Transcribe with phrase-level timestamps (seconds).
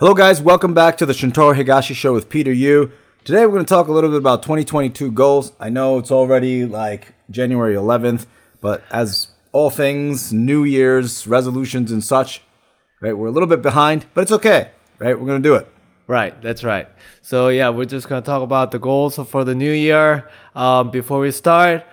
[0.00, 0.42] Hello, guys.
[0.42, 2.90] Welcome back to the Shintaro Higashi Show with Peter Yu.
[3.22, 5.52] Today, we're going to talk a little bit about 2022 goals.
[5.60, 8.26] I know it's already like January 11th,
[8.60, 12.42] but as all things, New Year's resolutions and such,
[13.00, 13.16] right?
[13.16, 15.16] We're a little bit behind, but it's okay, right?
[15.16, 15.68] We're going to do it.
[16.08, 16.88] Right, that's right.
[17.22, 20.28] So yeah, we're just gonna talk about the goals for the new year.
[20.54, 21.86] Um, before we start,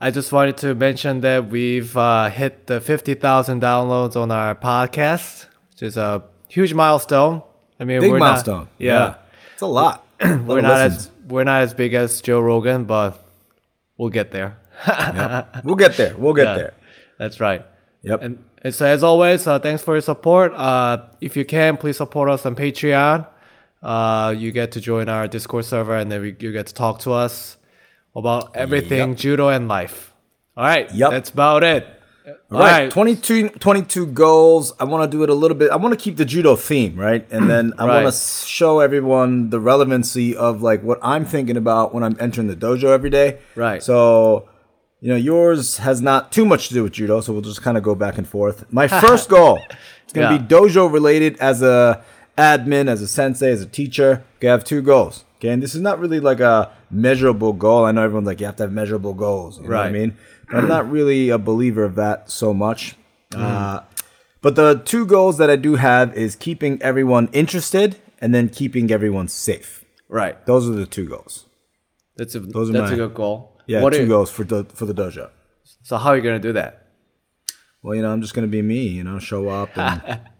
[0.00, 4.54] I just wanted to mention that we've uh, hit the fifty thousand downloads on our
[4.54, 7.42] podcast, which is a huge milestone.
[7.78, 8.58] I mean, Big we're milestone.
[8.58, 9.14] Not, yeah,
[9.54, 10.06] It's a lot.
[10.20, 13.22] we're not as we're not as big as Joe Rogan, but
[13.96, 14.58] we'll get there.
[15.64, 16.16] We'll get there.
[16.16, 16.74] We'll get Yeah, there.
[17.18, 17.64] That's right.
[18.02, 18.22] Yep.
[18.22, 20.52] And, and so as always, uh, thanks for your support.
[20.54, 23.26] Uh, if you can, please support us on Patreon.
[23.82, 27.00] Uh, you get to join our Discord server, and then we, you get to talk
[27.00, 27.58] to us
[28.16, 30.12] about everything judo and life.
[30.56, 30.92] All right.
[30.94, 31.10] Yep.
[31.10, 31.86] That's about it.
[32.50, 34.72] All right, 22, 22 goals.
[34.80, 35.70] I want to do it a little bit.
[35.70, 37.26] I want to keep the judo theme, right?
[37.30, 41.94] And then I want to show everyone the relevancy of like what I'm thinking about
[41.94, 43.38] when I'm entering the dojo every day.
[43.54, 43.82] Right.
[43.82, 44.48] So,
[45.00, 47.76] you know, yours has not too much to do with judo, so we'll just kind
[47.76, 48.64] of go back and forth.
[48.72, 49.58] My first goal
[50.06, 50.38] is going to Yeah.
[50.38, 52.02] be dojo related as a
[52.36, 54.22] admin, as a sensei, as a teacher.
[54.38, 55.24] Okay, I have two goals.
[55.38, 57.86] Okay, and this is not really like a measurable goal.
[57.86, 59.56] I know everyone's like, you have to have measurable goals.
[59.58, 60.16] You know what I mean?
[60.52, 62.96] I'm not really a believer of that so much.
[63.32, 63.40] Mm.
[63.40, 63.82] Uh,
[64.42, 68.90] but the two goals that I do have is keeping everyone interested and then keeping
[68.90, 69.84] everyone safe.
[70.08, 70.44] Right.
[70.46, 71.46] Those are the two goals.
[72.16, 73.56] That's a Those are that's my- a good goal.
[73.66, 75.30] Yeah, What two are- goals for the for the dojo.
[75.82, 76.86] So how are you gonna do that?
[77.82, 78.88] Well, you know, I'm just gonna be me.
[78.88, 80.20] You know, show up and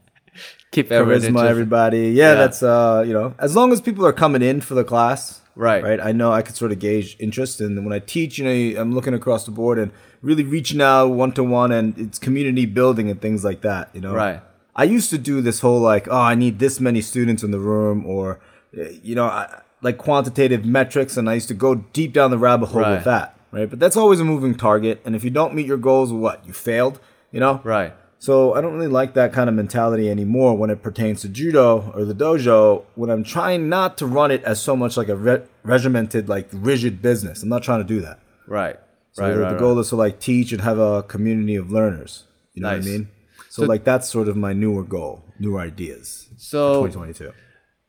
[0.72, 2.11] Keep everyone charisma everybody.
[2.11, 2.34] Yeah, Yeah.
[2.34, 5.83] that's uh, you know, as long as people are coming in for the class, Right.
[5.84, 6.00] Right.
[6.00, 8.92] I know I could sort of gauge interest, and when I teach, you know, I'm
[8.94, 13.11] looking across the board and really reaching out one to one, and it's community building
[13.11, 13.91] and things like that.
[13.92, 14.41] You know, Right.
[14.75, 17.58] I used to do this whole like, oh, I need this many students in the
[17.58, 18.41] room, or
[18.78, 22.38] uh, you know, I, like quantitative metrics, and I used to go deep down the
[22.38, 22.92] rabbit hole Right.
[22.94, 23.36] with that.
[23.53, 23.69] Right.
[23.69, 26.53] But that's always a moving target, and if you don't meet your goals, what you
[26.54, 27.00] failed.
[27.32, 27.60] You know.
[27.65, 27.92] Right.
[28.20, 31.91] So I don't really like that kind of mentality anymore when it pertains to judo
[31.94, 32.84] or the dojo.
[32.94, 36.47] When I'm trying not to run it as so much like a re- regimented, like
[36.53, 37.42] rigid business.
[37.42, 38.20] I'm not trying to do that.
[38.47, 38.76] Right.
[39.12, 39.32] So right.
[39.32, 39.48] the, right.
[39.48, 39.59] the right.
[39.59, 42.25] goal is to like teach and have a community of learners.
[42.53, 42.84] You know Nice.
[42.84, 43.09] what I mean?
[43.48, 46.28] So, So- like that's sort of my newer goal, newer ideas.
[46.36, 47.32] So 2022.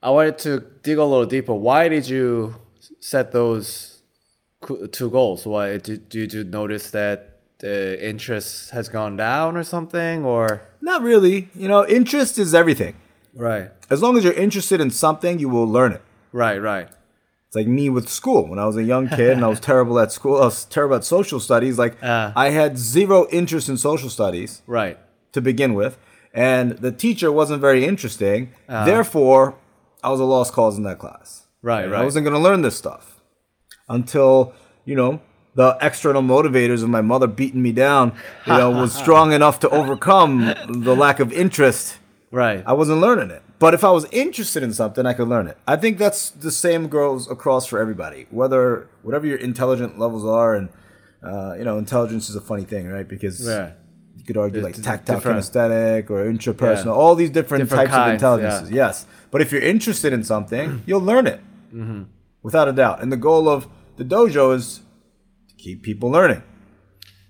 [0.01, 1.53] I wanted to dig a little deeper.
[1.53, 2.55] Why did you
[3.01, 4.01] set those
[4.93, 5.45] two goals?
[5.45, 7.30] Why did, did you notice that
[7.61, 10.25] the interest has gone down or something?
[10.25, 11.49] Or Not really.
[11.55, 12.95] You know, interest is everything.
[13.33, 16.01] right, As long as you're interested in something, you will learn it.
[16.33, 16.87] right, right,
[17.47, 18.47] It's like me with school.
[18.49, 20.95] When I was a young kid and I was terrible at school, I was terrible
[20.95, 21.77] at social studies.
[21.77, 22.33] Like Ah.
[22.35, 24.97] I had zero interest in social studies right,
[25.33, 25.93] to begin with,
[26.33, 28.39] and the teacher wasn't very interesting.
[28.67, 28.85] Ah.
[28.85, 29.55] Therefore,
[30.03, 31.27] I was a lost cause in that class.
[31.61, 33.21] right, right I wasn't going to learn this stuff
[33.87, 34.53] until
[34.85, 35.19] you know
[35.55, 38.13] the external motivators of my mother beating me down.
[38.47, 41.97] You know, was strong enough to overcome the lack of interest.
[42.31, 43.41] right, I wasn't learning it.
[43.59, 45.57] But if I was interested in something, I could learn it.
[45.67, 48.25] I think that's the same goes across for everybody.
[48.31, 50.69] Whether whatever your intelligent levels are, and
[51.23, 53.07] uh, you know, intelligence is a funny thing, right?
[53.07, 53.73] Because yeah,
[54.17, 55.39] you could argue like It's tactile different.
[55.43, 56.91] kinesthetic or intrapersonal, Yeah.
[56.91, 58.71] all these different, Different types of kinds, intelligences.
[58.71, 61.39] Yes, but if you're interested in something, you'll learn it
[61.75, 62.03] Mm-hmm.
[62.41, 63.01] without a doubt.
[63.03, 64.81] And the goal of the dojo is
[65.61, 66.43] keep people learning.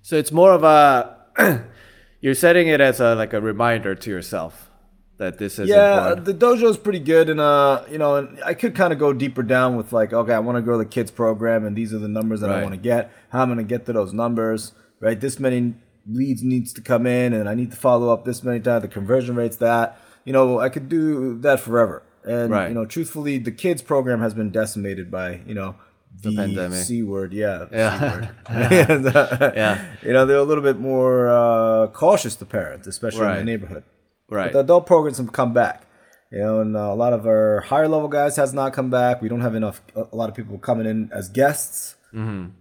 [0.01, 1.17] So it's more of a
[2.21, 4.69] you're setting it as a like a reminder to yourself
[5.17, 6.25] that this is yeah, important.
[6.25, 9.13] the dojo is pretty good, and uh, you know, and I could kind of go
[9.13, 11.99] deeper down with like, okay, I want to grow the kids program, and these are
[11.99, 13.11] the numbers that I want to get.
[13.29, 15.19] How I'm going to get to those numbers, right?
[15.19, 15.75] This many
[16.09, 18.81] leads needs to come in, and I need to follow up this many times.
[18.81, 22.01] The conversion rates that, you know, I could do that forever.
[22.23, 22.69] And Right.
[22.69, 25.75] you know, truthfully, the kids program has been decimated by you know
[26.21, 26.83] the, pandemic.
[26.83, 27.99] c word, yeah, Yeah.
[27.99, 28.29] C word.
[28.89, 29.85] And, uh, Yeah.
[30.03, 33.83] you know, they're a little bit more uh, cautious to parents, especially in the neighborhood.
[34.29, 35.87] right, But the adult programs have come back.
[36.31, 39.21] You know, and uh, a lot of our higher level guys has not come back.
[39.21, 39.81] We don't have enough.
[39.95, 41.95] A lot of people coming in as guests.
[42.13, 42.51] Mm-hmm.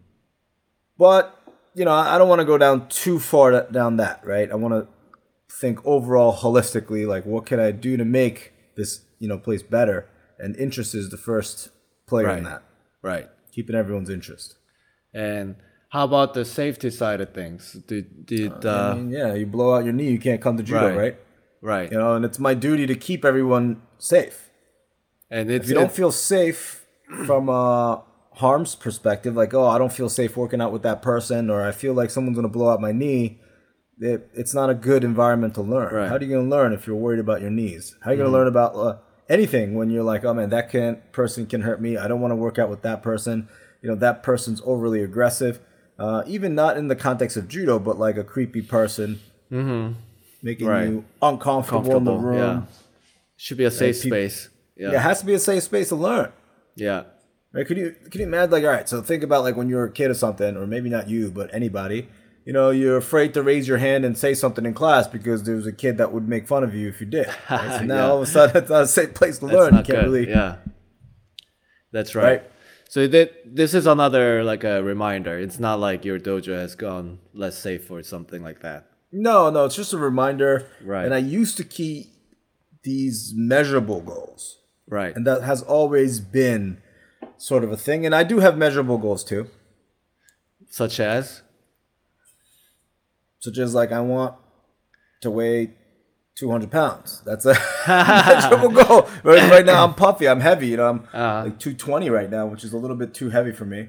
[0.99, 1.37] But
[1.75, 4.27] you know, I don't want to go down too far down that.
[4.27, 4.51] Right.
[4.51, 4.89] I want to
[5.61, 7.07] think overall holistically.
[7.07, 10.09] Like, what can I do to make this you know place better?
[10.39, 11.69] And interest is the first
[12.07, 12.63] player in that.
[13.03, 13.29] right.
[13.53, 14.57] Keeping everyone's interest.
[15.13, 15.57] And
[15.91, 17.73] how about the safety side of things?
[17.87, 20.63] Did did I uh, mean, yeah, you blow out your knee, you can't come to
[20.63, 20.97] judo, Right.
[20.97, 21.17] right?
[21.61, 21.93] right?
[21.93, 24.51] You know, and it's my duty to keep everyone safe.
[25.31, 26.85] And it's if you don't feel safe
[27.27, 28.03] from a
[28.35, 31.73] harm's perspective, like oh, I don't feel safe working out with that person, or I
[31.73, 33.41] feel like someone's gonna blow out my knee,
[33.99, 35.93] it, it's not a good environment to learn.
[35.95, 36.09] Right.
[36.09, 37.97] How are you gonna learn if you're worried about your knees?
[38.03, 38.97] How are you gonna learn about uh,
[39.31, 41.97] anything when you're like, oh man, that can person can hurt me.
[41.97, 43.49] I don't want to work out with that person.
[43.81, 45.61] You know, that person's overly aggressive.
[45.99, 49.21] Uh, even not in the context of judo, but like a creepy person
[50.43, 50.89] making Right.
[50.89, 52.37] you uncomfortable in the room.
[52.39, 52.63] yeah.
[53.37, 54.49] Should be a safe peop- space.
[54.77, 54.97] Yeah, Yeah.
[54.97, 56.31] it has to be a safe space to learn.
[56.77, 57.05] Yeah.
[57.53, 57.67] Right?
[57.67, 59.85] Could you could you imagine like all right, so think about like when you were
[59.85, 62.09] a kid or something, or maybe not you, but anybody.
[62.45, 65.55] You know, you're afraid to raise your hand and say something in class because there
[65.57, 67.29] was a kid that would make fun of you if you did.
[67.51, 67.79] Right?
[67.79, 68.09] So now Yeah.
[68.09, 69.77] all of a sudden it's not a safe place to That's learn.
[69.77, 70.05] You can't good.
[70.05, 70.57] really Yeah.
[71.93, 72.25] That's right.
[72.25, 72.43] Right.
[72.89, 75.39] So that this is another like a reminder.
[75.39, 78.87] It's not like your dojo has gone less safe or something like that.
[79.13, 80.67] No, no, it's just a reminder.
[80.85, 81.05] Right.
[81.05, 82.07] And I used to keep
[82.83, 84.59] these measurable goals.
[84.89, 85.15] Right.
[85.15, 86.79] And that has always been
[87.37, 88.07] sort of a thing.
[88.07, 89.49] And I do have measurable goals too.
[90.69, 91.43] Such as
[93.41, 94.35] such as like I want
[95.23, 95.73] to weigh
[96.37, 97.21] 200 pounds.
[97.27, 97.55] That's a
[97.89, 99.09] measurable goal.
[99.25, 100.29] Right, right now I'm puffy.
[100.29, 100.69] I'm heavy.
[100.69, 101.43] You know, I'm Uh-huh.
[101.45, 103.89] like 220 right now, which is a little bit too heavy for me.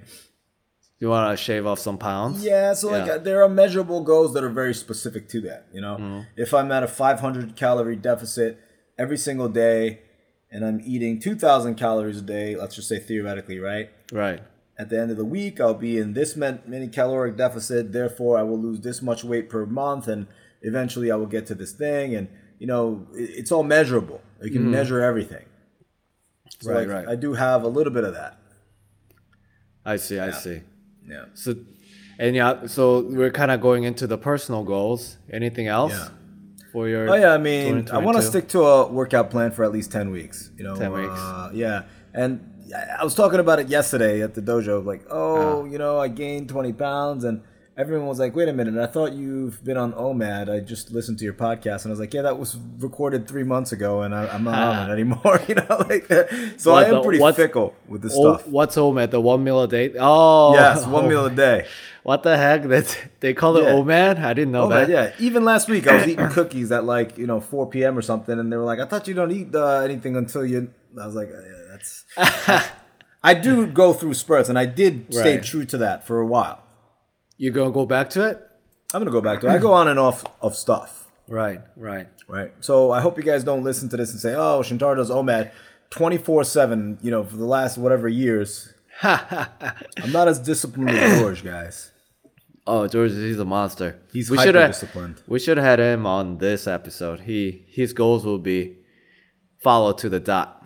[1.00, 2.44] you want to shave off some pounds.
[2.44, 3.14] Yeah, so like Yeah.
[3.14, 5.66] uh, there are measurable goals that are very specific to that.
[5.74, 6.20] You know, Mm-hmm.
[6.38, 8.60] if I'm at a 500 calorie deficit
[9.00, 10.02] every single day,
[10.52, 13.90] and I'm eating 2,000 calories a day, let's just say theoretically, right?
[14.12, 14.42] Right.
[14.82, 17.92] At the end of the week, I'll be in this man- many caloric deficit.
[17.92, 20.26] Therefore, I will lose this much weight per month, and
[20.64, 22.16] eventually, I will get to this thing.
[22.16, 24.22] And you know, it's all measurable.
[24.42, 25.46] You can measure everything.
[26.62, 26.72] So.
[26.72, 27.08] Right, like, right.
[27.14, 28.40] I do have a little bit of that.
[29.86, 30.18] I see.
[30.20, 30.62] I see.
[31.08, 31.26] Yeah.
[31.36, 31.56] So,
[32.18, 35.18] and yeah, so we're kind of going into the personal goals.
[35.32, 36.10] Anything else Yeah.
[36.72, 37.08] for your?
[37.08, 39.92] Oh yeah, I mean, I want to stick to a workout plan for at least
[39.92, 40.50] ten weeks.
[40.58, 41.20] You know, 10 weeks.
[41.20, 41.84] Uh, yeah,
[42.14, 42.48] and
[43.00, 44.84] I was talking about it yesterday at the dojo.
[44.86, 47.42] Like, oh, you know, I gained twenty pounds, and
[47.78, 48.78] everyone was like, "Wait a minute!
[48.82, 50.50] I thought you've been on OMAD.
[50.50, 53.44] I just listened to your podcast, and I was like, yeah, that was recorded three
[53.44, 55.40] months ago, and I, I'm not on it anymore.
[55.50, 56.08] you know, like,
[56.58, 58.48] so What I am the- pretty fickle with this Oh, stuff.
[58.48, 59.12] what's OMAD?
[59.12, 59.94] The one meal a day?
[60.00, 61.68] Oh, Yes, one meal a day.
[62.04, 62.64] What the heck?
[62.64, 63.74] That's they call it Yeah.
[63.74, 64.24] OMAD?
[64.24, 64.90] I didn't know Oh that.
[64.90, 65.12] yeah.
[65.20, 67.98] Even last week, I was eating cookies at like you know 4 p.m.
[67.98, 70.72] or something, and they were like, "I thought you don't eat uh, anything until you."
[71.00, 71.61] I was like, "Yeah, that's."
[73.24, 75.44] I do go through spurts, and I did stay Right.
[75.44, 76.64] true to that for a while.
[77.38, 78.42] You gonna go back to it?
[78.94, 79.48] I'm gonna go back to.
[79.48, 79.52] it.
[79.52, 82.08] I go on and off of stuff, Right, right.
[82.28, 82.52] right?
[82.62, 85.52] So I hope you guys don't listen to this and say, "Oh, Shintaro does OMAD
[85.92, 88.74] 24 seven." You know, for the last whatever years.
[89.04, 91.92] I'm not as disciplined as George, guys.
[92.68, 94.00] Oh, George, he's a monster.
[94.14, 95.22] He's should hyper disciplined.
[95.28, 97.22] we should have had him on this episode.
[97.22, 98.78] He his goals will be
[99.64, 100.61] follow to the dot.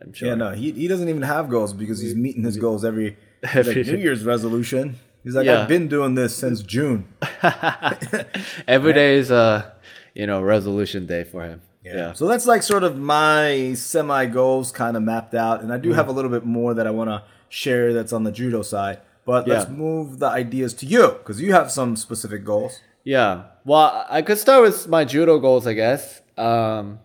[0.00, 0.28] I'm sure.
[0.28, 3.74] Yeah, no, he, he doesn't even have goals because he's meeting his goals every, Every-
[3.84, 4.98] like New Year's resolution.
[5.22, 5.62] He's like, Yeah.
[5.62, 7.06] I've been doing this since June.
[8.68, 9.72] Every day is a
[10.14, 11.60] you know resolution day for him.
[11.84, 12.12] Yeah.
[12.14, 15.82] So that's like sort of my semi goals kind of mapped out, and I Mm.
[15.82, 18.62] do have a little bit more that I want to share that's on the judo
[18.62, 18.98] side.
[19.26, 22.80] But let's move the ideas to you because you have some specific goals.
[23.04, 23.44] Yeah.
[23.64, 26.20] Well, I could start with my judo goals, I guess.
[26.36, 26.98] Um,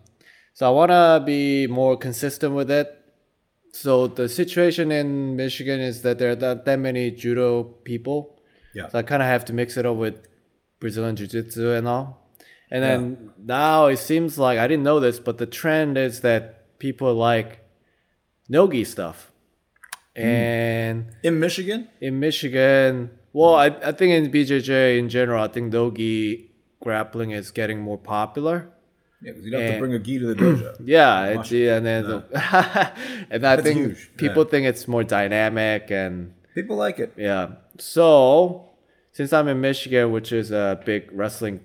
[0.52, 2.96] so I want to be more consistent with it.
[3.72, 8.40] So the situation in Michigan is that there are not that many judo people.
[8.74, 8.88] Yeah.
[8.88, 10.26] So I kind of have to mix it up with
[10.80, 12.28] Brazilian Jiu-Jitsu and all.
[12.70, 16.78] And then now it seems like I didn't know this, but the trend is that
[16.78, 17.60] people like
[18.48, 19.30] nogi stuff.
[20.16, 20.22] Hmm.
[20.22, 25.72] And In Michigan, in Michigan, well, I, I think in BJJ in general, I think
[25.72, 26.50] nogi
[26.82, 28.70] grappling is getting more popular.
[29.22, 30.76] Yeah, 'cause you don't have to bring a gi to the dojo.
[30.84, 32.04] Yeah, it's, yeah and then
[33.30, 37.12] and I think huge, people think it's more dynamic and People like it.
[37.16, 37.52] yeah.
[37.78, 38.68] So
[39.12, 41.60] since I'm in Michigan, which is a big wrestling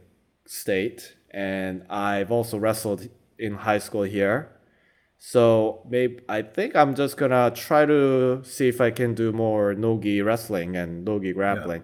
[0.46, 3.08] state, and I've also wrestled
[3.40, 4.50] in high school here.
[5.18, 9.74] So maybe I think I'm just gonna try to see if I can do more
[9.74, 11.84] nogi wrestling and nogi grappling.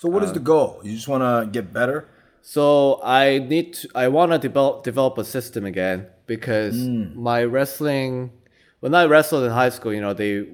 [0.00, 0.80] So what is Uh, the goal?
[0.84, 2.08] You just want to get better?
[2.46, 8.32] So I need to, I want to develop develop a system again because my wrestling
[8.80, 10.46] when I wrestled in high school, you know, they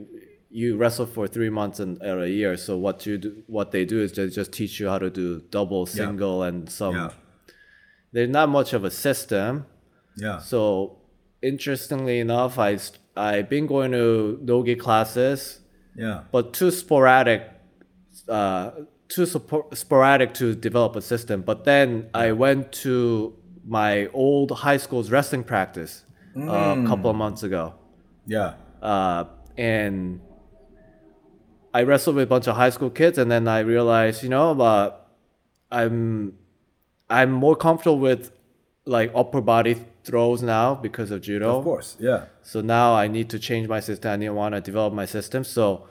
[0.50, 2.56] you wrestle for three months and or a year.
[2.56, 5.40] So what you do, what they do is they just teach you how to do
[5.50, 6.94] double, single, and some.
[6.94, 7.10] Yeah.
[8.12, 9.66] There's not much of a system.
[10.16, 10.38] Yeah.
[10.38, 10.98] So
[11.42, 12.78] interestingly enough, I
[13.16, 15.58] I've been going to nogi classes
[15.96, 16.22] Yeah.
[16.30, 17.42] but too sporadic
[18.28, 18.70] uh,
[19.14, 19.26] too
[19.82, 22.94] sporadic to develop a system but then i went to
[23.78, 23.92] my
[24.24, 25.92] old high school's wrestling practice
[26.36, 26.42] uh,
[26.82, 27.64] a couple of months ago
[28.36, 28.54] Yeah.
[28.90, 29.24] uh,
[29.58, 30.20] and
[31.74, 34.48] i wrestled with a bunch of high school kids and then i realized you know
[34.60, 34.92] uh,
[35.70, 36.34] i'm
[37.18, 38.22] i'm more comfortable with
[38.86, 41.58] like upper body throws now because of judo.
[41.58, 42.24] Of course, yeah.
[42.42, 44.10] So now I need to change my system.
[44.12, 45.44] I need to want to develop my system.
[45.44, 45.86] So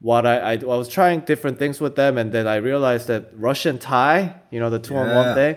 [0.00, 3.30] what I, I I was trying different things with them, and then I realized that
[3.34, 5.14] Russian tie, you know, the two on Yeah.
[5.14, 5.56] one thing.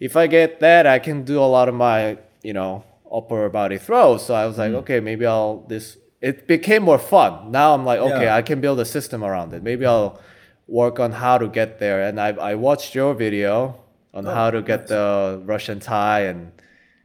[0.00, 3.78] If I get that, I can do a lot of my you know upper body
[3.78, 4.24] throws.
[4.26, 4.58] So I was Mm.
[4.64, 5.96] like, okay, maybe I'll this.
[6.20, 7.50] It became more fun.
[7.50, 8.36] Now I'm like, okay, Yeah.
[8.40, 9.62] I can build a system around it.
[9.62, 10.18] Maybe I'll
[10.66, 12.02] work on how to get there.
[12.08, 13.76] And I I watched your video
[14.14, 16.52] on Oh, how to get the Russian tie and.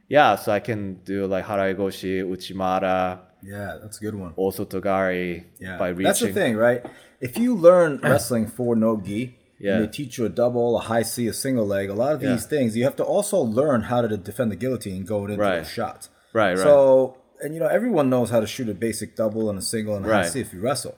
[0.08, 4.32] Yeah, so I can do like Haraigoshi, Uchimata, Yeah, that's a good one.
[4.36, 6.04] also Togari Yeah, by reaching.
[6.04, 6.84] that's the thing, right?
[7.20, 9.76] If you learn wrestling for no gi, Yeah.
[9.76, 12.20] and they teach you a double, a high C, a single leg, a lot of
[12.20, 12.48] these Yeah.
[12.54, 15.58] things, you have to also learn how to defend the guillotine going into Right.
[15.58, 16.08] those shots.
[16.32, 16.58] Right, right.
[16.58, 19.96] So, and you know, everyone knows how to shoot a basic double and a single
[19.96, 20.96] and a high C if you wrestle.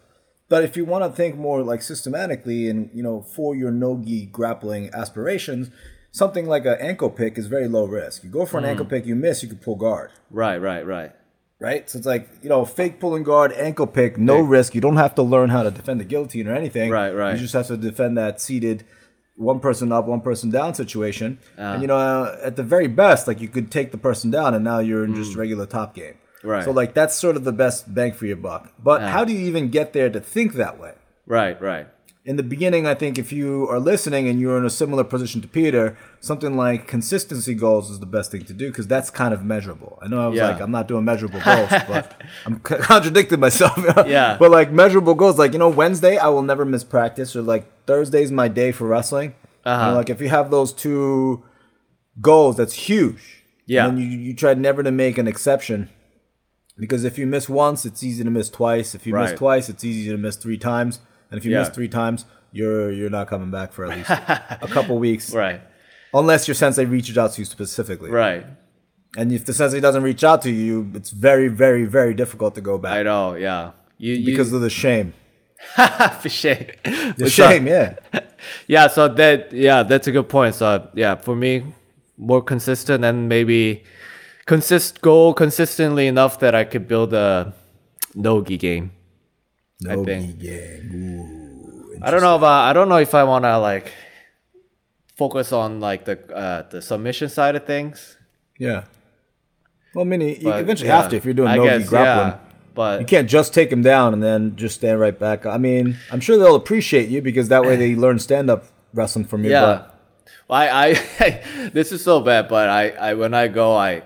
[0.51, 3.97] But if you want to think more like systematically and you know for your no
[3.97, 5.71] gi grappling aspirations,
[6.13, 8.23] something like an ankle pick is very low risk.
[8.25, 8.69] You go for an Mm.
[8.69, 11.13] ankle pick, you miss, you can pull guard right, right, right.
[11.61, 11.89] Right?
[11.89, 14.51] So it's like you know, fake pulling guard, ankle pick, no Pick.
[14.51, 14.75] risk.
[14.75, 16.91] You don't have to learn how to defend the guillotine or anything.
[16.91, 17.35] Right, right.
[17.35, 18.85] You just have to defend that seated,
[19.37, 21.39] one person up, one person down situation.
[21.57, 24.55] and you know, uh, at the very best, like you could take the person down,
[24.55, 26.15] and now you're in just regular top game.
[26.15, 26.19] Mm.
[26.45, 26.65] Right.
[26.65, 28.73] So like that's sort of the best bang for your buck.
[28.79, 30.93] But how do you even get there to think that way?
[31.27, 31.89] Right, right.
[32.25, 35.43] In the beginning, I think if you are listening and you're in a similar position
[35.43, 39.35] to Peter, something like consistency goals is the best thing to do because that's kind
[39.35, 39.99] of measurable.
[40.01, 40.49] I know I was Yeah.
[40.49, 43.77] like, I'm not doing measurable goals, but I'm contradicting myself.
[44.07, 44.37] Yeah.
[44.39, 47.67] But like measurable goals, like, you know, Wednesday, I will never miss practice, or like
[47.87, 49.35] Thursday's my day for wrestling.
[49.67, 49.95] You know, Uh-huh.
[49.97, 51.43] like if you have those two
[52.21, 53.43] goals, that's huge.
[53.67, 53.87] Yeah.
[53.89, 55.91] And you, you try never to make an exception.
[56.79, 58.95] Because if you miss once, it's easy to miss twice.
[58.95, 61.01] If you miss twice, it's easy to miss three times.
[61.31, 64.69] And if you miss three times, you're you're not coming back for at least a
[64.69, 65.61] couple weeks, Right,
[66.13, 68.11] unless your sensei reaches out to you specifically.
[68.11, 68.47] right.
[69.17, 72.61] And if the sensei doesn't reach out to you, it's very, very, very difficult to
[72.61, 72.95] go back.
[72.97, 73.71] I know, yeah.
[73.97, 75.15] You, you because of the shame.
[76.21, 76.67] for shame.
[77.17, 77.95] The shame, yeah.
[78.67, 80.55] Yeah, so that yeah, that's a good point.
[80.57, 81.65] So yeah, for me,
[82.19, 83.83] more consistent and maybe
[84.47, 87.55] consist go consistently enough that I could build a
[88.15, 88.91] nogi game.
[89.89, 90.43] I think.
[90.43, 93.93] Ooh, I don't know about I don't know if I want to like
[95.17, 98.17] focus on like the uh, the submission side of things.
[98.59, 98.85] Yeah.
[99.95, 101.89] Well, I mean, you but, eventually yeah, have to if you're doing I no guess,
[101.89, 102.33] grappling.
[102.33, 102.39] Yeah,
[102.75, 105.47] but You can't just take him down and then just stand right back.
[105.47, 109.25] I mean, I'm sure they'll appreciate you because that way they learn stand up wrestling
[109.25, 109.51] from you.
[109.51, 109.61] yeah.
[109.61, 110.01] But
[110.49, 114.03] Well, I, I this is so bad, but I, I when I go, I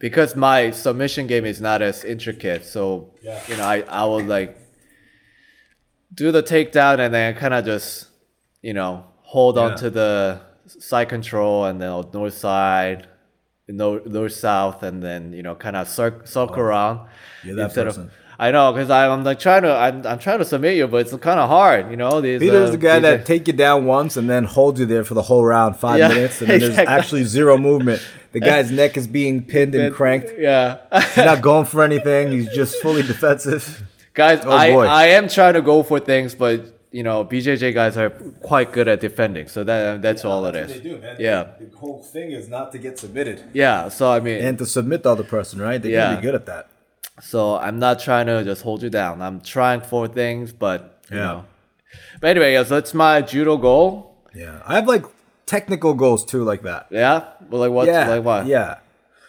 [0.00, 4.56] because my submission game is not as intricate, so you know, I, I will like
[6.18, 8.08] do the takedown and then kind of just
[8.60, 13.06] you know hold on to the side control and then north side,
[13.68, 16.98] north north south, and then you know kind of cir- circle around.
[16.98, 17.08] Oh,
[17.44, 18.04] You're that person.
[18.04, 20.86] Of, I know, cause I'm, I'm like trying to, I'm, I'm trying to submit you,
[20.86, 22.20] but it's kind of hard, you know.
[22.20, 25.02] These, Peter's uh, the guy that take you down once and then hold you there
[25.02, 28.00] for the whole round, five Yeah, minutes, and then there's actually zero movement.
[28.30, 30.30] The guy's neck is being pinned and cranked.
[30.38, 30.78] Yeah.
[31.14, 32.30] He's not going for anything.
[32.30, 33.82] He's just fully defensive.
[34.22, 34.86] Guys Oh, I, boy.
[34.86, 36.56] I am trying to go for things but
[36.98, 38.10] you know bjj guys are
[38.50, 40.70] quite good at defending so that that's all it is
[41.28, 44.66] yeah The whole thing is not to get submitted yeah so i mean and to
[44.78, 45.80] submit the other person, right?
[45.82, 46.06] They Yeah.
[46.08, 46.64] can be good at that.
[47.32, 50.78] so i'm not trying to just hold you down i'm trying for things but
[51.10, 51.24] you Yeah.
[51.28, 51.38] know
[52.20, 53.88] but anyway yeah, so that's my judo goal
[54.42, 55.04] Yeah, I have like
[55.56, 56.82] technical goals too, like that.
[57.02, 57.16] yeah
[57.50, 58.70] well like what yeah, like what Yeah.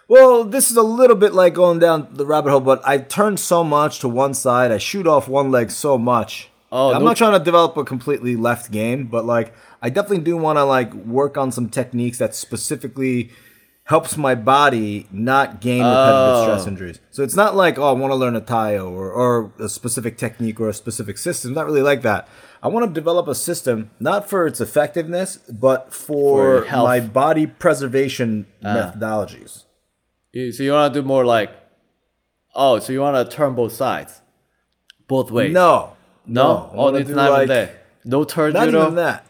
[0.10, 3.38] Well, this is a little bit like going down the rabbit hole, but I turn
[3.38, 4.72] so much to one side.
[4.72, 6.50] I shoot off one leg so much.
[6.72, 10.24] Oh, I'm no- not trying to develop a completely left game, but like I definitely
[10.24, 13.30] do want to like work on some techniques that specifically
[13.84, 16.44] helps my body not gain repetitive Oh.
[16.44, 17.00] stress injuries.
[17.12, 20.18] So it's not like oh I want to learn a Taio or or a specific
[20.18, 21.54] technique or a specific system.
[21.54, 22.28] Not really like that.
[22.64, 27.46] I want to develop a system not for its effectiveness, but For for, my body
[27.48, 29.66] preservation methodologies.
[30.32, 31.52] You- so you want to do more like
[32.56, 34.22] oh so you want to turn both sides
[35.08, 35.94] both ways No,
[36.26, 39.26] no, I oh it's not like- even there no turn Not judo even that.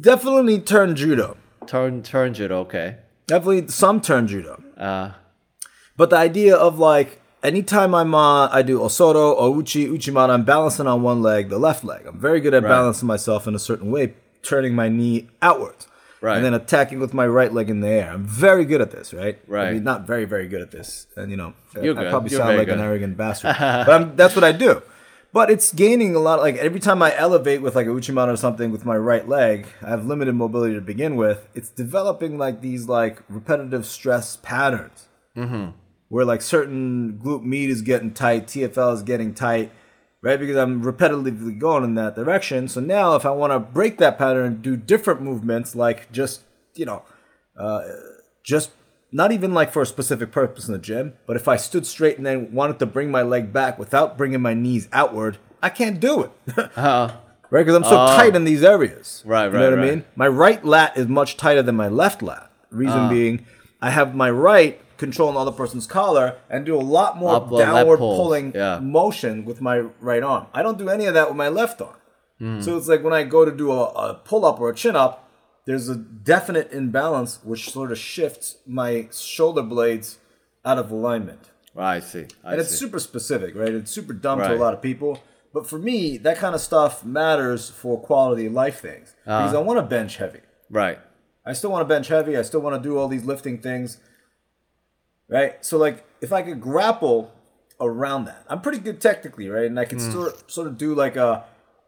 [0.00, 1.36] Definitely turn judo.
[1.66, 2.96] turn turn judo okay
[3.26, 4.62] Definitely some turn judo.
[4.76, 5.10] uh
[5.96, 10.44] But the idea of like anytime I'm on, I do osoto or uchi uchimata, I'm
[10.44, 12.02] balancing on one leg, the left leg.
[12.06, 12.68] I'm very good at Right.
[12.68, 15.86] balancing myself in a certain way, turning my knee outwards.
[16.22, 16.36] Right.
[16.36, 18.12] And then attacking with my right leg in the air.
[18.12, 19.38] I'm very good at this, right?
[19.48, 19.72] I Right.
[19.74, 21.08] mean, not very, very good at this.
[21.16, 22.10] And you know, You're I good.
[22.10, 23.56] probably You're sound like an arrogant bastard.
[23.58, 24.82] but I'm, that's what I do.
[25.32, 26.38] But it's gaining a lot.
[26.40, 29.66] Like every time I elevate with like a Uchimata or something with my right leg,
[29.82, 31.48] I have limited mobility to begin with.
[31.54, 35.70] It's developing like these like repetitive stress patterns, mm-hmm.
[36.08, 39.72] where like certain glute med is getting tight, TFL is getting tight,
[40.22, 40.38] right?
[40.40, 42.68] Because I'm repetitively going in that direction.
[42.68, 46.42] So now, if I want to break that pattern and do different movements, like just
[46.74, 47.02] you know,
[47.58, 47.82] uh,
[48.42, 48.70] just
[49.12, 52.16] not even like for a specific purpose in the gym, but if I stood straight
[52.16, 56.00] and then wanted to bring my leg back without bringing my knees outward, I can't
[56.00, 56.30] do it.
[56.76, 57.12] Uh,
[57.50, 57.66] right?
[57.66, 59.22] Because I'm so tight in these areas.
[59.26, 60.04] Right, You right, know what I mean?
[60.16, 62.50] My right lat is much tighter than my left lat.
[62.70, 63.10] Reason Ah.
[63.10, 63.44] being,
[63.82, 67.50] I have my right controlling the other person's collar and do a lot more Up-
[67.64, 68.78] downward pulling yeah.
[68.80, 69.76] motion with my
[70.10, 70.44] right arm.
[70.58, 71.96] I don't do any of that with my left arm.
[72.38, 72.60] Hmm.
[72.64, 74.96] So it's like when I go to do a, a pull up or a chin
[75.04, 75.14] up,
[75.66, 75.94] there's a
[76.34, 80.18] definite imbalance which sort of shifts my shoulder blades
[80.64, 81.50] out of alignment.
[81.76, 82.26] I see.
[82.44, 82.76] I And it's see.
[82.84, 83.72] super specific, right?
[83.80, 85.20] It's super dumb to a lot of people.
[85.54, 89.14] But for me, that kind of stuff matters for quality of life things.
[89.26, 89.38] Uh-huh.
[89.42, 90.40] Because I want to bench heavy.
[90.70, 90.98] right.
[91.44, 92.36] I still want to bench heavy.
[92.36, 93.98] I still want to do all these lifting things.
[95.32, 95.64] Right?
[95.64, 97.32] So like if I could grapple
[97.80, 98.44] around that.
[98.48, 99.64] I'm pretty good technically, right?
[99.66, 100.12] And I can Hmm.
[100.12, 101.44] sort sort of do like a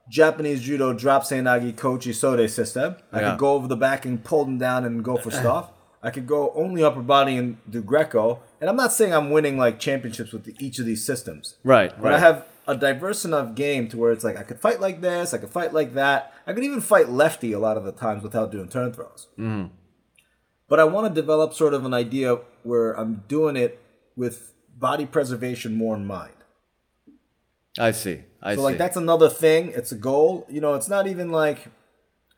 [0.09, 2.97] Japanese judo drop seinagi kouchi sode system.
[3.13, 3.31] I Yeah.
[3.31, 5.71] could go over the back and pull them down and go for stuff.
[6.03, 8.41] I could go only upper body and do Greco.
[8.61, 11.57] And I'm not saying I'm winning like championships with the, each of these systems.
[11.65, 11.93] Right.
[11.97, 12.15] But right.
[12.15, 15.33] I have a diverse enough game to where it's like I could fight like this,
[15.33, 16.33] I could fight like that.
[16.47, 19.29] I could even fight lefty a lot of the times without doing turn throws.
[19.39, 19.67] Mm-hmm.
[20.75, 23.81] But I want to develop sort of an idea where I'm doing it
[24.17, 26.35] with body preservation more in mind.
[27.79, 28.23] I see.
[28.43, 28.57] I see.
[28.57, 28.65] So see.
[28.65, 29.69] like that's another thing.
[29.69, 30.45] It's a goal.
[30.51, 31.69] You know, it's not even like,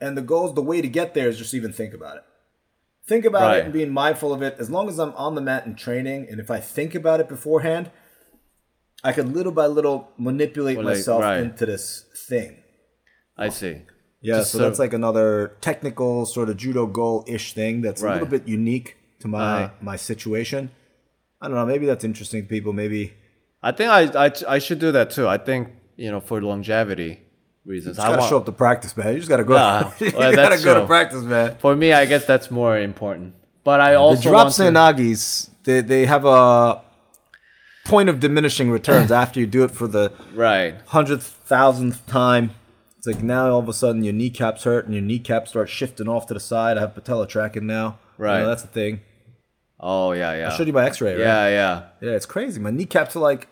[0.03, 0.55] and the goals.
[0.55, 2.25] The way to get there is just even think about it.
[3.07, 3.59] Think about Right.
[3.61, 4.57] it and being mindful of it.
[4.59, 7.31] As long as I'm on the mat and training, and if I think about it
[7.31, 7.91] beforehand,
[9.03, 11.39] I could little by little manipulate Well, like, myself right.
[11.41, 12.59] into this thing.
[13.39, 13.81] I see.
[14.23, 18.27] Yeah, so that's like another technical sort of judo goal ish thing that's a little
[18.27, 19.71] bit unique to my Uh-huh.
[19.81, 20.71] my situation.
[21.41, 21.67] I don't know.
[21.67, 22.73] Maybe that's interesting to people.
[22.73, 23.15] Maybe
[23.63, 25.29] I think I, I I should do that too.
[25.29, 27.21] I think you know for longevity
[27.65, 27.99] reasons.
[27.99, 29.13] you I gotta want, show up to practice, man.
[29.13, 29.55] You just gotta go.
[29.55, 31.57] Yeah, you well, gotta that's go to practice, man.
[31.59, 33.35] for me, I guess that's more important.
[33.65, 36.81] But I also the drop want to, senagis, they they have a
[37.85, 40.75] point of diminishing returns after you do it for the right.
[40.87, 42.51] hundredth thousandth time.
[43.07, 46.09] It's like now all of a sudden your kneecaps hurt and your kneecaps start shifting
[46.09, 46.77] off to the side.
[46.77, 47.99] I have patella tracking now.
[48.19, 48.45] You know, Right.
[48.45, 49.01] that's the thing.
[49.79, 50.51] Oh yeah, yeah.
[50.53, 51.13] I showed you my X-ray.
[51.13, 51.21] Right?
[51.21, 51.83] yeah, yeah.
[52.01, 52.59] Yeah, it's crazy.
[52.61, 53.47] My kneecaps are like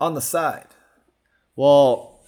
[0.00, 0.66] on the side.
[1.54, 2.18] Well,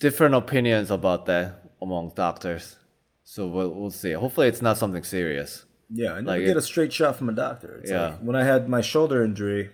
[0.00, 2.76] different opinions about that among doctors.
[3.24, 4.12] So we'll, we'll see.
[4.12, 5.64] Hopefully, it's not something serious.
[5.90, 7.80] Yeah, I never Like get it- a straight shot from a doctor.
[7.82, 8.06] It's Yeah.
[8.10, 9.70] like when I had my shoulder injury,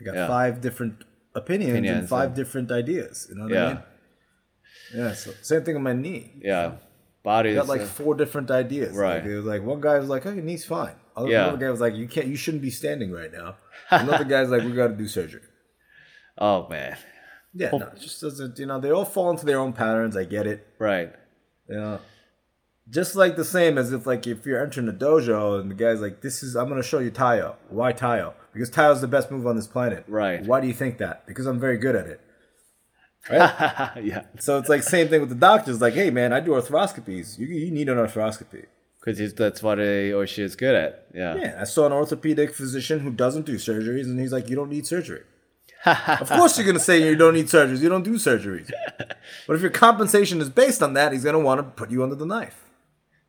[0.00, 0.28] I got Yeah.
[0.28, 2.36] five different opinions, and five yeah.
[2.36, 3.26] different ideas.
[3.28, 3.68] You know what I Yeah.
[3.68, 3.82] mean?
[4.94, 5.14] Yeah.
[5.14, 6.32] So same thing with my knee.
[6.40, 6.72] Yeah,
[7.22, 7.54] body.
[7.54, 8.94] Got like uh, four different ideas.
[8.96, 9.16] Right.
[9.16, 11.42] Like, it was like one guy was like, "Oh, your knee's fine." Other, Yeah.
[11.48, 12.26] Another guy was like, "You can't.
[12.26, 13.56] You shouldn't be standing right now."
[13.90, 15.42] Another guy's like, "We got to do surgery."
[16.38, 16.96] oh man,
[17.54, 17.70] Yeah.
[17.70, 18.58] No, it just doesn't.
[18.58, 20.16] You know, they all fall into their own patterns.
[20.16, 20.66] I get it.
[20.78, 21.12] right.
[21.68, 22.00] You know,
[22.90, 26.00] just like the same as if like if you're entering a dojo and the guy's
[26.00, 28.34] like, "This is I'm gonna show you Tayo." Why Tayo?
[28.52, 30.04] Because Tayo's the best move on this planet.
[30.08, 30.44] Right.
[30.44, 31.26] Why do you think that?
[31.26, 32.20] Because I'm very good at it.
[33.30, 33.90] Right.
[34.02, 35.80] yeah, so it's like same thing with the doctors.
[35.80, 37.38] Like, hey man, I do arthroscopies.
[37.38, 38.66] You you need an arthroscopy.
[39.04, 41.06] because that's what he or she is good at.
[41.14, 41.36] Yeah.
[41.36, 44.70] Yeah, I saw an orthopedic physician who doesn't do surgeries, and he's like, "You don't
[44.70, 45.22] need surgery."
[45.86, 47.80] of course, you're gonna say you don't need surgeries.
[47.80, 48.70] You don't do surgeries.
[49.46, 52.14] But if your compensation is based on that, he's gonna want to put you under
[52.16, 52.58] the knife.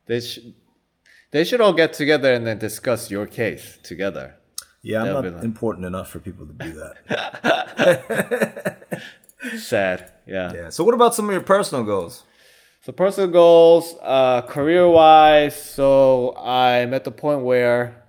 [0.06, 0.54] They should.
[1.30, 4.36] They should all get together and then discuss your case together.
[4.82, 6.94] Yeah, I'm That'll not like- important enough for people to do that.
[9.58, 10.12] Sad.
[10.26, 10.52] Yeah.
[10.52, 10.68] yeah.
[10.70, 12.24] So, what about some of your personal goals?
[12.84, 15.56] So personal goals, uh, career wise.
[15.56, 18.04] So I'm at the point where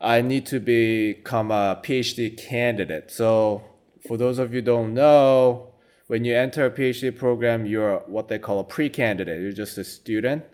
[0.00, 3.12] I need to become a PhD candidate.
[3.12, 3.62] So
[4.04, 5.74] for those of you who don't know,
[6.08, 9.40] when you enter a PhD program, you're what they call a pre-candidate.
[9.40, 10.44] You're just a student,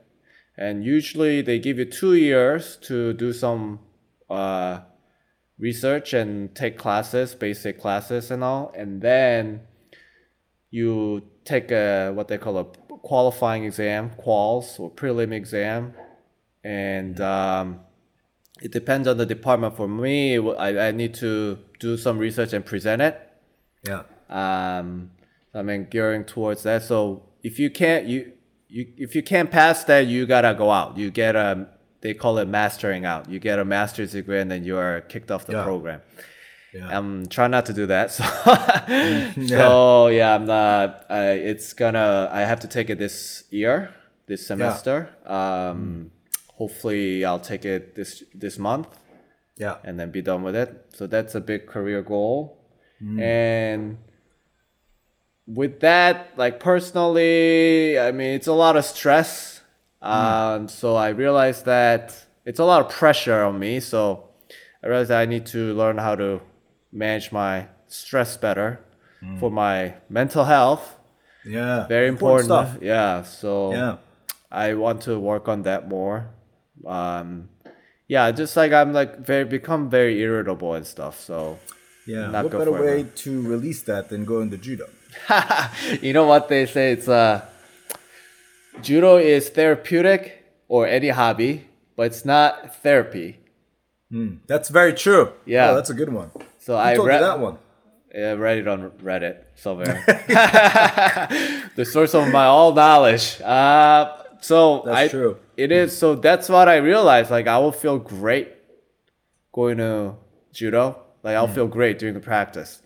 [0.59, 3.81] and usually they give you two years to do some
[4.29, 4.81] uh,
[5.59, 9.63] research and take classes, basic classes and all, and then
[10.71, 12.65] you take a what they call a
[13.03, 15.95] qualifying exam, quals or prelim exam,
[16.63, 17.81] and um,
[18.63, 19.77] it depends on the department.
[19.77, 23.21] For me, I, I need to do some research and present it.
[23.87, 24.03] Yeah.
[24.29, 25.11] Um,
[25.55, 26.83] I mean, gearing towards that.
[26.83, 28.33] So if you can't, you
[28.69, 30.97] you if you can't pass that, you gotta go out.
[30.97, 31.67] You get a
[32.03, 33.29] they call it mastering out.
[33.29, 35.65] You get a master's degree and then you are kicked off the Yeah.
[35.65, 36.01] program.
[36.73, 36.97] Yeah.
[36.97, 38.11] I'm trying not to do that.
[39.41, 41.07] So, so yeah, I'm not.
[41.11, 42.29] I, it's gonna.
[42.33, 43.95] I have to take it this year,
[44.27, 45.11] this semester.
[45.27, 46.11] Um,
[46.55, 48.89] hopefully, I'll take it this this month
[49.57, 49.77] Yeah.
[49.85, 50.87] and then be done with it.
[50.95, 52.59] So that's a big career goal.
[53.03, 53.21] Mm.
[53.21, 53.99] And
[55.47, 59.61] with that, like personally, I mean, it's a lot of stress.
[60.03, 60.09] Mm.
[60.09, 63.81] Um, so I realized that it's a lot of pressure on me.
[63.81, 64.29] So
[64.83, 66.41] I realized that I need to learn how to
[66.93, 68.81] manage my stress better
[69.23, 69.39] Mm.
[69.39, 70.97] for my mental health.
[71.45, 71.87] Yeah.
[71.89, 72.47] Very important.
[72.47, 72.77] stuff.
[72.81, 73.23] Yeah.
[73.23, 73.97] So Yeah.
[74.51, 76.27] I want to work on that more.
[76.87, 77.49] Um,
[78.09, 81.21] yeah, just like I'm like very become very irritable and stuff.
[81.21, 81.59] So
[82.07, 82.31] Yeah.
[82.31, 84.89] Not what better it, way to release that than go into judo?
[86.01, 86.93] you know what they say?
[86.93, 87.43] It's uh,
[88.83, 93.39] judo is therapeutic or any hobby, but it's not therapy.
[94.47, 95.33] That's very true.
[95.47, 95.71] Yeah.
[95.71, 96.31] Oh, that's a good one.
[96.71, 97.59] So Who I read that one?
[98.15, 100.05] Yeah, I read it on Reddit somewhere.
[101.75, 103.41] the source of my all knowledge.
[103.41, 105.39] Uh, so That's I, true.
[105.57, 105.99] It is.
[105.99, 107.29] So that's what I realized.
[107.29, 108.53] Like I will feel great
[109.53, 110.15] going to
[110.53, 111.03] judo.
[111.25, 111.35] Like.
[111.35, 112.81] I'll feel great during the practice.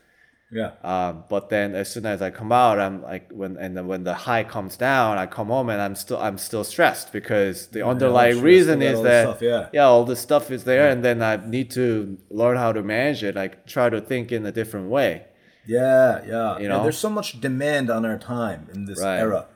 [0.55, 0.71] Yeah.
[0.85, 4.05] Um, but then as soon as I come out, I'm like when and then when
[4.05, 7.85] the high comes down, I come home and I'm still I'm still stressed because the
[7.85, 9.83] underlying reason is that stuff, yeah.
[9.83, 13.35] all the stuff is there, and then I need to learn how to manage it.
[13.35, 15.25] Like try to think in a different way.
[15.67, 16.23] Yeah.
[16.25, 16.51] Yeah.
[16.59, 16.83] You And know?
[16.85, 19.19] there's so much demand on our time in this Right.
[19.19, 19.47] era.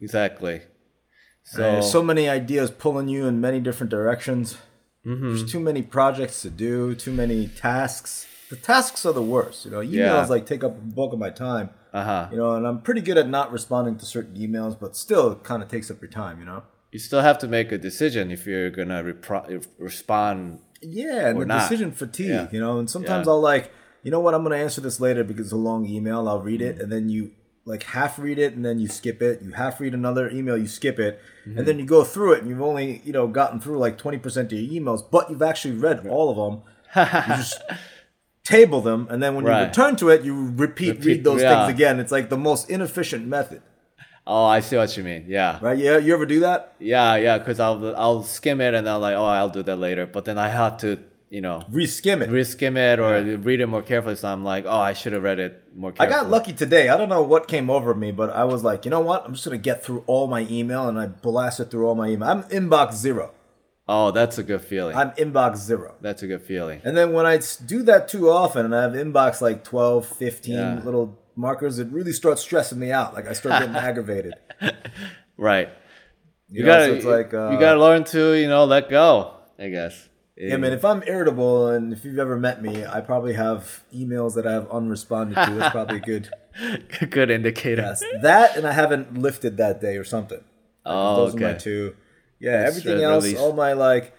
[0.00, 0.62] Exactly.
[1.46, 4.56] So, so many ideas pulling you in many different directions.
[5.06, 5.28] Mm-hmm.
[5.28, 8.26] There's too many projects to do, too many tasks.
[8.54, 9.64] The tasks are the worst.
[9.64, 10.26] You know, emails Yeah.
[10.36, 11.70] like take up a bulk of my time.
[11.92, 12.28] uh huh.
[12.32, 15.42] You know, and I'm pretty good at not responding to certain emails, but still, it
[15.44, 16.38] kind of takes up your time.
[16.40, 16.62] You know.
[16.92, 20.60] You still have to make a decision if you're gonna repro- respond.
[20.80, 21.62] Yeah, and Or the not.
[21.68, 22.28] decision fatigue.
[22.28, 22.48] Yeah.
[22.52, 23.32] You know, and sometimes Yeah.
[23.32, 23.70] I'll like,
[24.04, 26.28] you know what, I'm gonna answer this later because it's a long email.
[26.28, 26.78] I'll read Mm-hmm.
[26.78, 27.30] it, and then you
[27.64, 29.40] like half read it, and then you skip it.
[29.42, 31.58] You half read another email, you skip it, Mm-hmm.
[31.58, 34.18] and then you go through it, and you've only you know gotten through like twenty
[34.18, 36.62] percent of your emails, but you've actually read all of them.
[36.96, 37.60] you just
[38.44, 41.66] table them, and then when you return to it, you repeat, Repeat, read those yeah.
[41.66, 41.98] things again.
[41.98, 43.62] It's like the most inefficient method,
[44.26, 45.26] Oh, I see what you mean.
[45.28, 45.58] Yeah.
[45.60, 45.76] right?
[45.76, 46.74] Yeah, you ever do that?
[46.78, 47.36] Yeah, yeah.
[47.38, 50.06] Because I'll I'll skim it and I'm like, oh, I'll do that later.
[50.06, 52.30] But then I have to, you know, Reskim it.
[52.30, 54.16] re-skim it or read it more carefully.
[54.16, 56.16] So I'm like, oh, I should have read it more carefully.
[56.16, 56.88] I got lucky today.
[56.88, 59.26] I don't know what came over me, but I was like, you know what?
[59.26, 62.28] I'm just gonna get through all my email, and I blasted through all my email.
[62.30, 63.32] I'm inbox zero.
[63.86, 64.96] Oh, that's a good feeling.
[64.96, 65.94] I'm inbox zero.
[66.00, 66.80] that's a good feeling.
[66.84, 70.54] And then when I do that too often, and I have inbox like 12, 15
[70.54, 70.80] Yeah.
[70.82, 73.12] little markers, it really starts stressing me out.
[73.14, 74.34] Like I start getting aggravated.
[75.36, 75.68] Right.
[76.48, 78.88] You, You know, gotta, so it's like uh, you gotta learn to, you know, let
[78.88, 79.34] go.
[79.58, 80.08] I guess.
[80.36, 80.72] Yeah, man.
[80.72, 84.52] If I'm irritable, and if you've ever met me, I probably have emails that I
[84.52, 85.60] have unresponded to.
[85.60, 86.28] It's probably good.
[87.10, 87.82] good indicator.
[87.82, 90.40] Yes, that, and I haven't lifted that day or something.
[90.84, 91.94] Oh, Those are my two.
[92.44, 94.12] Yeah, everything else, all my like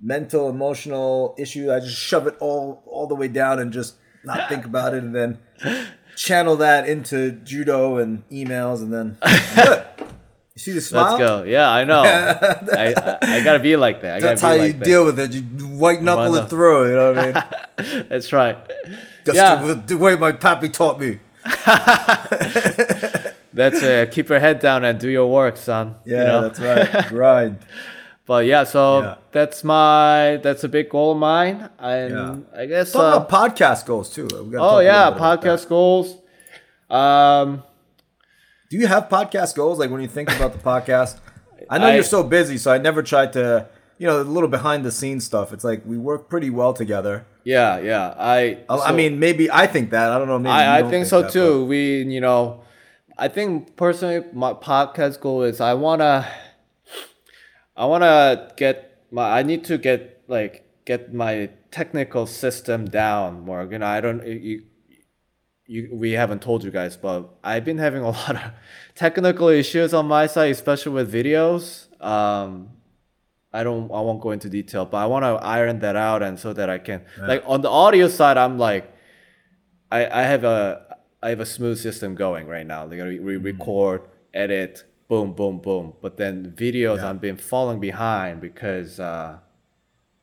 [0.00, 4.48] mental, emotional issues, I just shove it all all the way down and just not
[4.48, 5.38] think about it, and then
[6.16, 9.18] channel that into judo and emails, and then
[9.56, 9.84] good.
[10.54, 11.16] You see the smile?
[11.16, 11.42] Let's go.
[11.44, 12.02] Yeah, I know.
[12.04, 14.16] I, I I gotta be like that.
[14.16, 15.32] I That's how you deal with it.
[15.32, 15.42] You
[15.82, 16.88] white knuckle it through.
[16.90, 17.24] You know what I
[17.82, 18.06] mean?
[18.10, 18.58] That's right.
[19.24, 19.62] That's Yeah.
[19.62, 21.18] the, the way my pappy taught me.
[23.52, 25.96] That's uh, keep your head down and do your work, son.
[26.04, 26.40] you Yeah, know?
[26.42, 27.08] that's right.
[27.08, 27.58] Grind.
[28.26, 29.14] But yeah, so Yeah.
[29.32, 32.36] that's my that's a big goal of mine, and Yeah.
[32.62, 32.92] I guess.
[32.92, 34.26] Talk Uh, about podcast goals too.
[34.26, 35.48] Oh talk a little yeah, bit about that.
[35.58, 36.16] podcast goals.
[36.88, 37.62] Um,
[38.70, 39.80] Do you have podcast goals?
[39.80, 41.18] Like when you think about the podcast,
[41.68, 43.66] I know I- you're so busy, so I never tried to,
[43.98, 45.52] you know, a little behind the scenes stuff.
[45.52, 47.26] It's like we work pretty well together.
[47.42, 48.14] yeah, yeah.
[48.16, 50.12] I I- I mean, maybe I think that.
[50.12, 50.38] I don't know.
[50.38, 51.64] Maybe I, I don't think so that, too.
[51.64, 52.60] We, you know,
[53.20, 56.26] I think personally, my podcast goal is I wanna,
[57.76, 59.38] I wanna get my.
[59.38, 63.68] I need to get like get my technical system down more.
[63.70, 64.26] You know, I don't.
[64.26, 64.62] You,
[65.66, 68.52] you, we haven't told you guys, but I've been having a lot of
[68.94, 71.94] technical issues on my side, especially with videos.
[72.02, 72.70] Um,
[73.52, 73.92] I don't.
[73.92, 76.70] I won't go into detail, but I want to iron that out, and so that
[76.70, 78.90] I can like on the audio side, I'm like,
[79.92, 80.89] I I have a
[81.22, 82.84] I have a smooth system going right now.
[82.86, 84.02] Like we, we record,
[84.32, 85.94] edit, boom, boom, boom.
[86.00, 87.10] But then videos, Yeah.
[87.10, 89.38] I've been falling behind because, uh,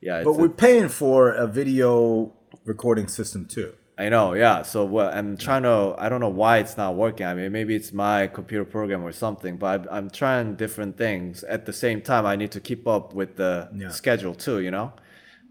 [0.00, 2.32] yeah, But it's a- we're paying for a video
[2.64, 3.72] recording system too.
[4.00, 4.62] I know, yeah.
[4.62, 7.26] So what I'm trying to, I don't know why it's not working.
[7.26, 11.42] I mean, maybe it's my computer program or something, but I'm, I'm trying different things
[11.44, 12.24] at the same time.
[12.24, 13.88] I need to keep up with the Yeah.
[13.90, 14.92] schedule too, you know.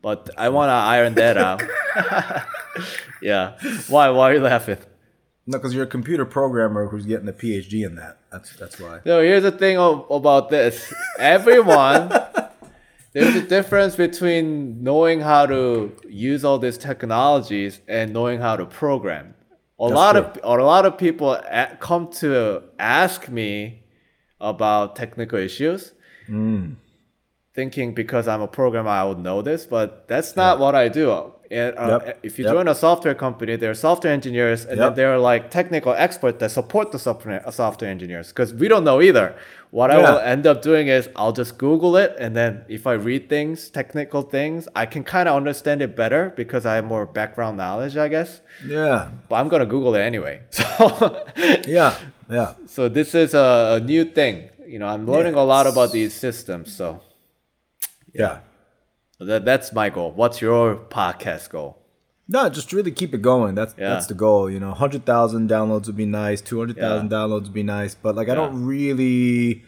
[0.01, 1.62] but I want to iron that out.
[3.21, 3.57] yeah.
[3.89, 4.10] Why?
[4.10, 4.77] Why are you laughing?
[5.49, 8.17] No, because you're a computer programmer who's getting a PhD in that.
[8.31, 8.99] That's that's why.
[9.05, 10.93] So here's the thing about this.
[11.17, 12.10] Everyone,
[13.13, 18.65] there's a difference between knowing how to use all these technologies and knowing how to
[18.65, 19.36] program.
[19.79, 21.41] A lot of a lot of people
[21.79, 23.83] come to ask me
[24.41, 25.93] about technical issues,
[26.27, 26.75] mm.
[27.53, 31.31] thinking because I'm a programmer I would know this, but that's not what I do.
[31.49, 32.19] And, uh, Yep.
[32.23, 32.53] If you Yep.
[32.53, 34.95] join a software company, there are software engineers, and then Yep.
[34.95, 38.83] there are like technical experts that support the software uh, software engineers because we don't
[38.83, 39.33] know either.
[39.71, 42.93] What I will end up doing is I'll just Google it, and then if I
[42.93, 47.05] read things, technical things, I can kind of understand it better because I have more
[47.05, 48.41] background knowledge, I guess.
[48.65, 50.39] Yeah, But I'm gonna Google it anyway.
[50.51, 51.25] So,
[51.67, 51.93] yeah,
[52.29, 52.53] yeah.
[52.65, 54.49] so this is a, a new thing.
[54.65, 56.73] You know, I'm learning a lot about these systems.
[56.75, 56.99] So
[58.13, 58.39] Yeah.
[59.19, 60.12] That, that's my goal.
[60.12, 61.77] What's your podcast goal?
[62.30, 63.56] No, just really keep it going.
[63.56, 63.89] That's Yeah.
[63.89, 64.49] that's the goal.
[64.49, 66.41] You know, hundred thousand downloads would be nice.
[66.41, 67.17] Two hundred thousand Yeah.
[67.17, 67.95] downloads would be nice.
[67.95, 68.36] But like, I Yeah.
[68.36, 69.63] don't really.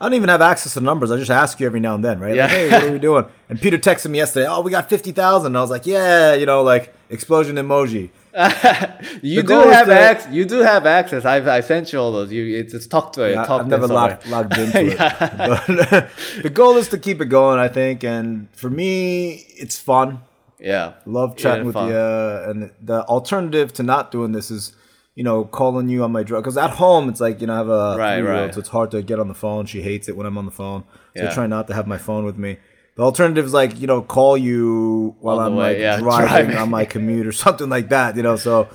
[0.00, 1.10] I don't even have access to numbers.
[1.12, 2.34] I just ask you every now and then, right?
[2.34, 2.42] Yeah.
[2.44, 3.24] Like, hey, what are we doing?
[3.48, 4.46] And Peter texted me yesterday.
[4.48, 5.56] Oh, we got fifty thousand.
[5.56, 8.10] I was like, yeah, you know, like explosion emoji.
[9.22, 10.32] You The do have access.
[10.32, 11.24] You do have access.
[11.24, 12.32] I I sent you all those.
[12.32, 13.36] You it's just talk to it.
[13.38, 14.18] I, talk I've never somewhere.
[14.28, 14.98] logged, into it.
[14.98, 15.66] But
[16.42, 18.02] the goal is to keep it going, I think.
[18.04, 20.22] And for me, it's fun.
[20.58, 20.94] Yeah.
[21.06, 21.88] Love chatting Yeah, with fun.
[21.90, 22.50] you.
[22.50, 24.72] And the alternative to not doing this is,
[25.14, 26.42] you know, calling you on my drug.
[26.42, 28.52] Because at home, it's like, you know, I have a Right, right.
[28.54, 29.66] so it's hard to get on the phone.
[29.66, 30.84] She hates it when I'm on the phone.
[31.16, 32.56] So I try not to have my phone with me.
[32.96, 36.56] The alternative is like, you know, call you while I'm way, like yeah, driving, driving.
[36.56, 38.36] on my commute or something like that, you know.
[38.36, 38.68] So,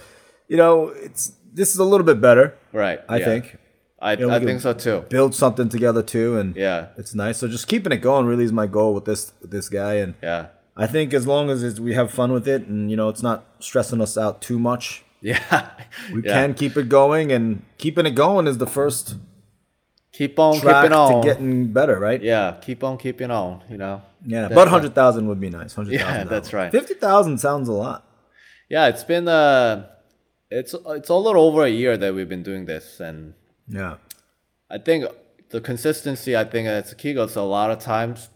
[0.48, 3.00] you know, it's this is a little bit better, Right.
[3.10, 3.26] I yeah.
[3.26, 3.58] think.
[4.02, 5.04] I, know, I think so too.
[5.10, 6.88] Build something together too, and Yeah.
[6.98, 7.38] it's nice.
[7.38, 10.14] So just keeping it going really is my goal with this with this guy, and
[10.24, 10.48] Yeah.
[10.78, 13.44] I think as long as we have fun with it, and you know, it's not
[13.60, 15.70] stressing us out too much, Yeah.
[16.14, 16.34] we Yeah.
[16.34, 17.32] can keep it going.
[17.32, 19.16] And keeping it going is the first
[20.14, 21.22] keep on keeping on.
[21.22, 22.22] to getting better, right?
[22.22, 22.56] yeah.
[22.62, 23.64] Keep on keeping on.
[23.70, 24.02] You know.
[24.26, 25.74] Yeah, That's but hundred thousand would be nice.
[25.74, 26.16] Hundred thousand.
[26.16, 26.72] Yeah, that's right.
[26.72, 28.06] Fifty thousand sounds a lot.
[28.70, 28.88] Yeah.
[28.88, 29.88] It's been uh,
[30.50, 33.34] it's it's a little over a year that we've been doing this, and
[33.68, 33.96] Yeah,
[34.70, 35.06] I think
[35.50, 37.14] the consistency, I think key.
[37.14, 38.30] Because a lot of times,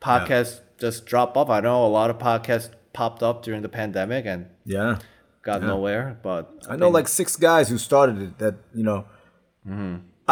[0.00, 1.50] podcasts just drop off.
[1.50, 4.98] I know a lot of podcasts popped up during the pandemic and yeah.
[5.42, 6.18] got nowhere.
[6.22, 8.38] But I know like six guys who started it.
[8.38, 9.04] That you know.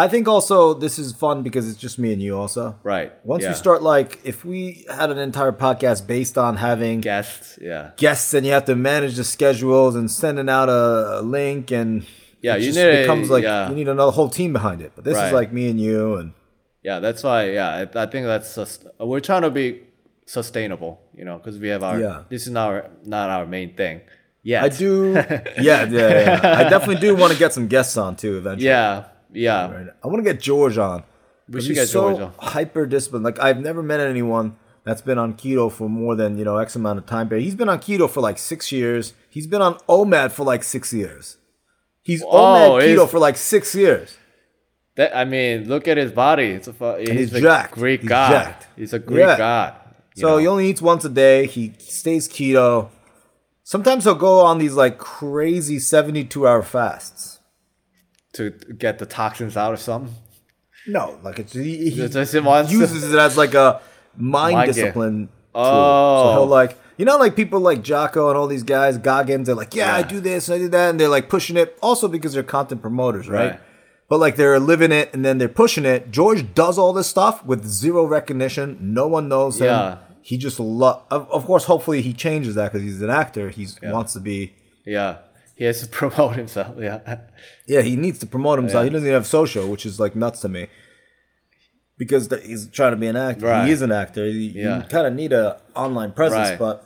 [0.04, 2.36] I think also this is fun because it's just me and you.
[2.38, 3.50] Also, right Once yeah.
[3.50, 8.32] we start, like, if we had an entire podcast based on having guests, yeah, guests
[8.34, 12.06] and you have to manage the schedules and sending out a, a link and
[12.40, 13.68] Yeah, it you just need a- becomes like yeah.
[13.70, 14.92] you need another whole team behind it.
[14.94, 15.26] But this Right.
[15.26, 16.32] is like me and you and
[16.82, 17.00] yeah.
[17.00, 19.66] That's why, yeah, I, I think that's sus- we're trying to be
[20.26, 21.98] sustainable, you know, because we have our.
[22.00, 22.22] Yeah.
[22.28, 24.02] This is not our, not our main thing.
[24.42, 25.12] Yeah, I do.
[25.14, 26.40] yeah, yeah, yeah.
[26.60, 28.66] I definitely do want to get some guests on too eventually.
[28.66, 29.86] Yeah, yeah, Right.
[30.02, 31.04] I want to get George on.
[31.48, 32.32] We should get so George on.
[32.38, 33.24] Hyper disciplined.
[33.24, 36.76] Like I've never met anyone that's been on keto for more than you know X
[36.76, 37.28] amount of time.
[37.28, 39.14] But he's been on keto for like six years.
[39.30, 41.36] He's been on OMAD for like six years.
[42.02, 44.16] He's Oh, OMAD keto for like six years.
[44.96, 46.46] That I mean, look at his body.
[46.50, 47.74] It's a he's, he's a jacked.
[47.74, 48.30] Greek He's god.
[48.30, 48.66] jacked.
[48.76, 49.36] He's a Greek Yeah.
[49.38, 49.74] god.
[50.16, 50.36] So know.
[50.38, 51.46] he only eats once a day.
[51.46, 52.88] He stays keto.
[53.62, 57.37] Sometimes he'll go on these like crazy 72 hour fasts.
[58.38, 60.14] To get the toxins out or something.
[60.86, 63.80] No, like it's he, he Just- wants to- uses it as like a
[64.16, 65.62] mind, Mind discipline tool.
[65.62, 66.24] Oh.
[66.24, 66.44] So he'll oh.
[66.44, 69.94] like you know like people like Jocko and all these guys, Goggins, they're like, Yeah,
[69.94, 72.42] I do this, and I do that, and they're like pushing it also because they're
[72.42, 73.50] content promoters, right?
[73.50, 73.60] Right.
[74.08, 76.10] But like they're living it and then they're pushing it.
[76.10, 78.78] George does all this stuff with zero recognition.
[78.80, 79.66] No one knows him.
[79.66, 79.98] Yeah.
[80.22, 81.04] He just love.
[81.10, 83.50] Of, of course, hopefully he changes that because he's an actor.
[83.50, 84.54] He wants to be.
[84.86, 85.18] Yeah,
[85.58, 86.76] he has to promote himself.
[86.78, 87.18] Yeah,
[87.66, 88.82] Yeah, he needs to promote himself.
[88.82, 88.84] Yeah.
[88.84, 90.68] He doesn't even have social, which is like nuts to me.
[91.98, 93.46] Because the, he's trying to be an actor.
[93.46, 93.66] Right.
[93.66, 94.24] He is an actor.
[94.28, 94.82] You, Yeah.
[94.88, 96.58] kind of need a online presence, Right.
[96.58, 96.84] but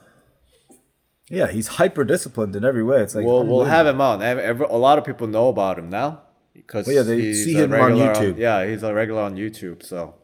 [1.28, 3.02] yeah, he's hyper disciplined in every way.
[3.02, 4.22] It's like we'll we'll have him on.
[4.22, 6.22] Every- a lot of people know about him now
[6.54, 8.38] because Well, yeah, they see him on YouTube.
[8.38, 9.82] yeah, he's a regular on YouTube.
[9.84, 10.14] So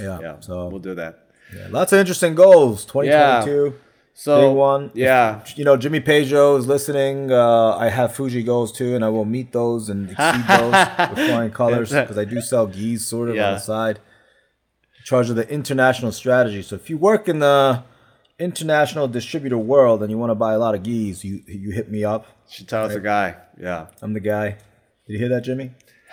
[0.00, 0.18] yeah.
[0.20, 1.26] yeah, So we'll do that.
[1.56, 2.84] yeah, lots of interesting goals.
[2.86, 3.74] Twenty twenty two.
[4.14, 4.90] So Big one.
[4.94, 7.32] Yeah, You know, Jimmy Pedro is listening.
[7.32, 10.72] Uh, I have Fuji goals too, and I will meet those and exceed those
[11.10, 13.96] with flying colors because I do sell gis sort of on the side.
[14.98, 16.62] In charge of the international strategy.
[16.62, 17.82] So if you work in the
[18.38, 21.90] international distributor world and you want to buy a lot of gis, you you hit
[21.90, 22.26] me up.
[22.48, 23.36] should tell us a guy.
[23.58, 24.50] Yeah, I'm the guy.
[25.06, 25.72] Did you hear that, Jimmy?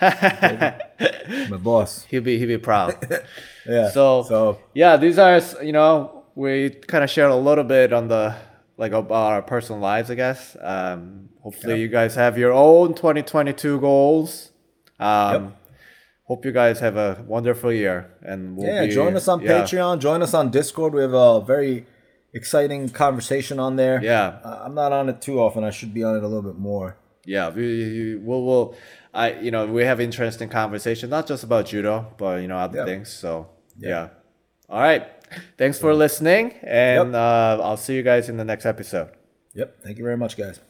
[1.50, 2.04] My boss.
[2.04, 2.96] he'll be he'll be proud.
[3.66, 3.90] Yeah.
[3.90, 8.08] So, so yeah, these are you know we kind of shared a little bit on
[8.08, 8.34] the
[8.76, 10.56] like about our personal lives, I guess.
[10.60, 14.50] Um, hopefully, you guys have your own 2022 goals.
[14.98, 15.56] Um, Yep.
[16.24, 19.62] Hope you guys have a wonderful year, and we'll yeah, be- join us on yeah.
[19.62, 19.98] Patreon.
[19.98, 20.94] Join us on Discord.
[20.94, 21.86] We have a very
[22.32, 24.00] exciting conversation on there.
[24.00, 24.38] Yeah.
[24.44, 25.64] Uh, I'm not on it too often.
[25.64, 26.96] I should be on it a little bit more.
[27.26, 28.74] Yeah, we we'll, we'll
[29.12, 32.78] I you know we have interesting conversation not just about judo but you know other
[32.78, 32.84] Yeah.
[32.84, 33.08] things.
[33.12, 34.10] So yeah.
[34.68, 35.08] All right.
[35.56, 37.14] Thanks for listening, and Yep.
[37.14, 39.10] uh, I'll see you guys in the next episode.
[39.54, 39.82] Yep.
[39.82, 40.60] Thank you very much, guys.